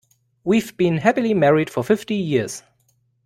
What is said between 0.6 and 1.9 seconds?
been happily married for